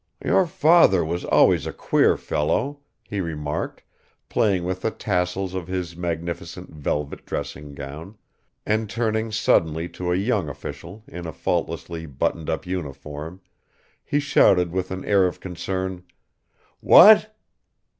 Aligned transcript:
"Your 0.25 0.47
father 0.47 1.05
was 1.05 1.23
always 1.25 1.67
a 1.67 1.71
queer 1.71 2.17
fellow," 2.17 2.79
he 3.03 3.21
remarked, 3.21 3.83
playing 4.29 4.63
with 4.63 4.81
the 4.81 4.89
tassels 4.89 5.53
of 5.53 5.67
his 5.67 5.95
magnificent 5.95 6.73
velvet 6.73 7.23
dressing 7.23 7.75
gown, 7.75 8.17
and 8.65 8.89
turning 8.89 9.31
suddenly 9.31 9.87
to 9.89 10.11
a 10.11 10.15
young 10.15 10.49
official 10.49 11.03
in 11.07 11.27
a 11.27 11.31
faultlessly 11.31 12.07
buttoned 12.07 12.49
up 12.49 12.65
uniform, 12.65 13.41
he 14.03 14.19
shouted 14.19 14.71
with 14.71 14.89
an 14.89 15.05
air 15.05 15.27
of 15.27 15.39
concern, 15.39 16.03
"What?" 16.79 17.31